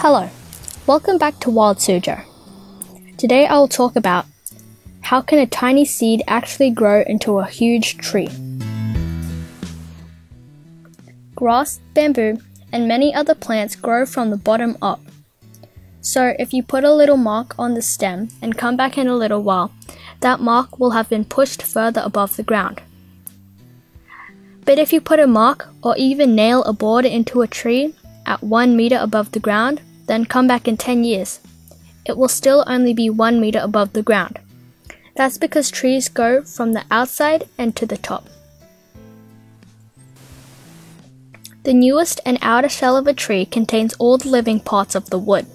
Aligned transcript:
Hello, 0.00 0.30
welcome 0.86 1.18
back 1.18 1.40
to 1.40 1.50
Wild 1.50 1.78
Suzhou. 1.78 2.22
Today 3.16 3.46
I 3.46 3.56
will 3.56 3.66
talk 3.66 3.96
about 3.96 4.26
how 5.00 5.20
can 5.20 5.40
a 5.40 5.46
tiny 5.46 5.84
seed 5.84 6.22
actually 6.28 6.70
grow 6.70 7.02
into 7.02 7.40
a 7.40 7.46
huge 7.46 7.98
tree. 7.98 8.28
Grass, 11.34 11.80
bamboo, 11.94 12.38
and 12.72 12.86
many 12.86 13.12
other 13.12 13.34
plants 13.34 13.74
grow 13.74 14.06
from 14.06 14.30
the 14.30 14.36
bottom 14.36 14.78
up. 14.80 15.00
So 16.00 16.32
if 16.38 16.52
you 16.52 16.62
put 16.62 16.84
a 16.84 16.94
little 16.94 17.16
mark 17.16 17.58
on 17.58 17.74
the 17.74 17.82
stem 17.82 18.28
and 18.40 18.56
come 18.56 18.76
back 18.76 18.96
in 18.96 19.08
a 19.08 19.16
little 19.16 19.42
while, 19.42 19.72
that 20.20 20.38
mark 20.38 20.78
will 20.78 20.90
have 20.90 21.08
been 21.08 21.24
pushed 21.24 21.60
further 21.60 22.02
above 22.04 22.36
the 22.36 22.44
ground. 22.44 22.80
But 24.64 24.78
if 24.78 24.92
you 24.92 25.00
put 25.00 25.18
a 25.18 25.26
mark 25.26 25.66
or 25.82 25.96
even 25.96 26.36
nail 26.36 26.62
a 26.62 26.72
board 26.72 27.04
into 27.04 27.42
a 27.42 27.48
tree 27.48 27.94
at 28.26 28.44
1 28.44 28.76
meter 28.76 28.98
above 29.00 29.32
the 29.32 29.40
ground, 29.40 29.80
then 30.08 30.24
come 30.24 30.48
back 30.48 30.66
in 30.66 30.76
10 30.76 31.04
years, 31.04 31.38
it 32.04 32.16
will 32.16 32.28
still 32.28 32.64
only 32.66 32.92
be 32.92 33.08
1 33.08 33.40
meter 33.40 33.60
above 33.60 33.92
the 33.92 34.02
ground. 34.02 34.38
That's 35.14 35.38
because 35.38 35.70
trees 35.70 36.08
go 36.08 36.42
from 36.42 36.72
the 36.72 36.84
outside 36.90 37.48
and 37.58 37.76
to 37.76 37.86
the 37.86 37.98
top. 37.98 38.26
The 41.64 41.74
newest 41.74 42.20
and 42.24 42.38
outer 42.40 42.68
shell 42.68 42.96
of 42.96 43.06
a 43.06 43.12
tree 43.12 43.44
contains 43.44 43.94
all 43.98 44.16
the 44.16 44.30
living 44.30 44.60
parts 44.60 44.94
of 44.94 45.10
the 45.10 45.18
wood, 45.18 45.46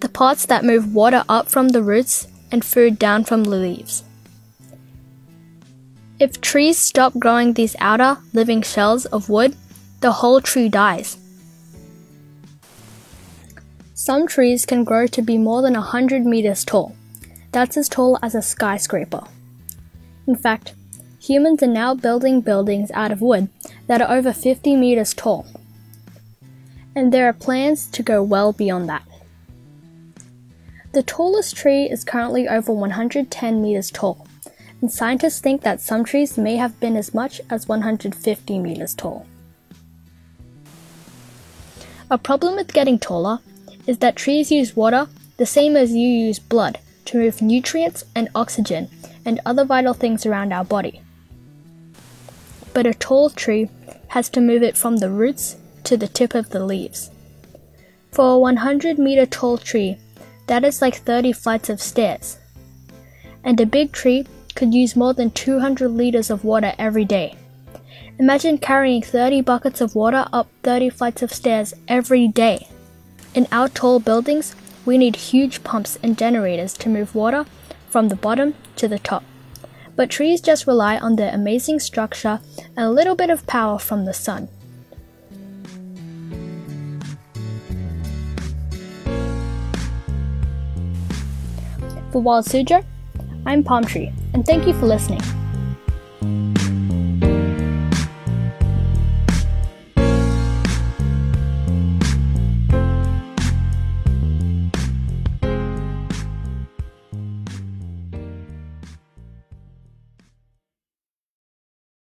the 0.00 0.08
parts 0.08 0.44
that 0.46 0.64
move 0.64 0.94
water 0.94 1.24
up 1.28 1.48
from 1.48 1.68
the 1.68 1.82
roots 1.82 2.26
and 2.52 2.64
food 2.64 2.98
down 2.98 3.24
from 3.24 3.44
the 3.44 3.56
leaves. 3.56 4.02
If 6.18 6.40
trees 6.42 6.76
stop 6.76 7.14
growing 7.18 7.54
these 7.54 7.76
outer, 7.78 8.18
living 8.34 8.60
shells 8.60 9.06
of 9.06 9.30
wood, 9.30 9.56
the 10.00 10.12
whole 10.12 10.42
tree 10.42 10.68
dies. 10.68 11.16
Some 14.00 14.26
trees 14.26 14.64
can 14.64 14.82
grow 14.82 15.06
to 15.08 15.20
be 15.20 15.36
more 15.36 15.60
than 15.60 15.74
100 15.74 16.24
meters 16.24 16.64
tall. 16.64 16.96
That's 17.52 17.76
as 17.76 17.86
tall 17.86 18.18
as 18.22 18.34
a 18.34 18.40
skyscraper. 18.40 19.24
In 20.26 20.36
fact, 20.36 20.72
humans 21.20 21.62
are 21.62 21.66
now 21.66 21.94
building 21.94 22.40
buildings 22.40 22.90
out 22.92 23.12
of 23.12 23.20
wood 23.20 23.50
that 23.88 24.00
are 24.00 24.10
over 24.10 24.32
50 24.32 24.74
meters 24.76 25.12
tall. 25.12 25.44
And 26.96 27.12
there 27.12 27.28
are 27.28 27.34
plans 27.34 27.88
to 27.88 28.02
go 28.02 28.22
well 28.22 28.54
beyond 28.54 28.88
that. 28.88 29.06
The 30.92 31.02
tallest 31.02 31.54
tree 31.54 31.84
is 31.84 32.02
currently 32.02 32.48
over 32.48 32.72
110 32.72 33.60
meters 33.60 33.90
tall 33.90 34.26
and 34.80 34.90
scientists 34.90 35.40
think 35.40 35.60
that 35.60 35.82
some 35.82 36.04
trees 36.06 36.38
may 36.38 36.56
have 36.56 36.80
been 36.80 36.96
as 36.96 37.12
much 37.12 37.42
as 37.50 37.68
150 37.68 38.58
meters 38.60 38.94
tall. 38.94 39.26
A 42.10 42.16
problem 42.16 42.56
with 42.56 42.72
getting 42.72 42.98
taller 42.98 43.40
is 43.90 43.98
that 43.98 44.14
trees 44.14 44.52
use 44.52 44.76
water 44.76 45.08
the 45.36 45.44
same 45.44 45.76
as 45.76 45.90
you 45.90 46.06
use 46.06 46.38
blood 46.38 46.78
to 47.04 47.18
move 47.18 47.42
nutrients 47.42 48.04
and 48.14 48.28
oxygen 48.36 48.88
and 49.24 49.40
other 49.44 49.64
vital 49.64 49.92
things 49.92 50.24
around 50.24 50.52
our 50.52 50.64
body. 50.64 51.00
But 52.72 52.86
a 52.86 52.94
tall 52.94 53.30
tree 53.30 53.68
has 54.14 54.28
to 54.28 54.40
move 54.40 54.62
it 54.62 54.76
from 54.76 54.98
the 54.98 55.10
roots 55.10 55.56
to 55.82 55.96
the 55.96 56.06
tip 56.06 56.36
of 56.36 56.50
the 56.50 56.64
leaves. 56.64 57.10
For 58.12 58.34
a 58.34 58.38
100 58.38 58.96
meter 58.96 59.26
tall 59.26 59.58
tree, 59.58 59.98
that 60.46 60.62
is 60.62 60.80
like 60.80 60.94
30 60.94 61.32
flights 61.32 61.68
of 61.68 61.82
stairs. 61.82 62.38
And 63.42 63.60
a 63.60 63.66
big 63.66 63.90
tree 63.90 64.24
could 64.54 64.72
use 64.72 64.94
more 64.94 65.14
than 65.14 65.32
200 65.32 65.88
liters 65.88 66.30
of 66.30 66.44
water 66.44 66.74
every 66.78 67.04
day. 67.04 67.34
Imagine 68.20 68.58
carrying 68.58 69.02
30 69.02 69.40
buckets 69.40 69.80
of 69.80 69.96
water 69.96 70.26
up 70.32 70.48
30 70.62 70.90
flights 70.90 71.22
of 71.22 71.32
stairs 71.32 71.74
every 71.88 72.28
day. 72.28 72.68
In 73.32 73.46
our 73.52 73.68
tall 73.68 74.00
buildings, 74.00 74.56
we 74.84 74.98
need 74.98 75.14
huge 75.14 75.62
pumps 75.62 75.96
and 76.02 76.18
generators 76.18 76.72
to 76.78 76.88
move 76.88 77.14
water 77.14 77.46
from 77.88 78.08
the 78.08 78.16
bottom 78.16 78.54
to 78.74 78.88
the 78.88 78.98
top. 78.98 79.22
But 79.94 80.10
trees 80.10 80.40
just 80.40 80.66
rely 80.66 80.98
on 80.98 81.14
their 81.14 81.32
amazing 81.32 81.78
structure 81.78 82.40
and 82.76 82.86
a 82.86 82.90
little 82.90 83.14
bit 83.14 83.30
of 83.30 83.46
power 83.46 83.78
from 83.78 84.04
the 84.04 84.14
sun. 84.14 84.48
For 92.10 92.20
Wild 92.20 92.46
Suzhou, 92.46 92.84
I'm 93.46 93.62
Palm 93.62 93.84
Tree, 93.84 94.12
and 94.34 94.44
thank 94.44 94.66
you 94.66 94.74
for 94.74 94.86
listening. 94.86 95.20